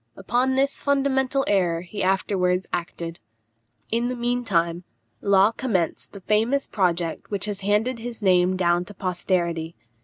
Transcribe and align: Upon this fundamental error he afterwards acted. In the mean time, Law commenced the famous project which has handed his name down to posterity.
Upon 0.17 0.55
this 0.55 0.81
fundamental 0.81 1.45
error 1.47 1.81
he 1.81 2.01
afterwards 2.01 2.65
acted. 2.73 3.19
In 3.91 4.07
the 4.07 4.15
mean 4.15 4.43
time, 4.43 4.83
Law 5.21 5.51
commenced 5.51 6.13
the 6.13 6.21
famous 6.21 6.65
project 6.65 7.29
which 7.29 7.45
has 7.45 7.61
handed 7.61 7.99
his 7.99 8.23
name 8.23 8.57
down 8.57 8.83
to 8.85 8.95
posterity. 8.95 9.75